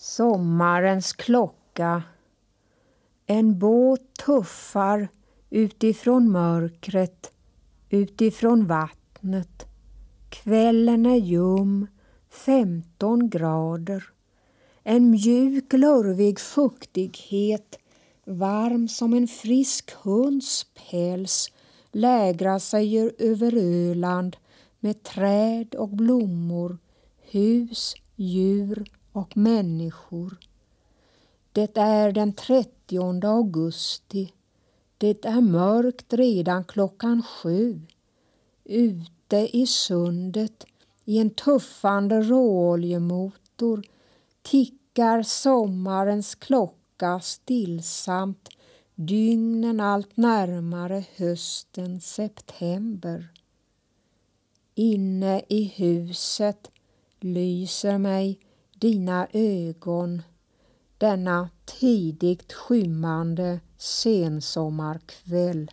[0.00, 2.02] Sommarens klocka.
[3.26, 5.08] En båt tuffar
[5.50, 7.32] utifrån mörkret,
[7.90, 9.66] utifrån vattnet.
[10.28, 11.86] Kvällen är ljum,
[12.30, 14.04] 15 grader.
[14.82, 17.78] En mjuk, lurvig fuktighet,
[18.24, 21.52] varm som en frisk hunds päls,
[21.92, 24.36] lägrar sig över Öland
[24.80, 26.78] med träd och blommor,
[27.30, 28.84] hus, djur
[29.18, 30.36] och människor.
[31.52, 34.32] Det är den 30 augusti.
[34.98, 37.80] Det är mörkt redan klockan sju.
[38.64, 40.64] Ute i sundet
[41.04, 43.82] i en tuffande råoljemotor
[44.42, 48.48] tickar sommarens klocka stillsamt
[48.94, 53.28] dygnen allt närmare hösten september.
[54.74, 56.70] Inne i huset
[57.20, 58.38] lyser mig
[58.80, 60.22] dina ögon
[60.98, 65.70] denna tidigt skymmande sensommarkväll.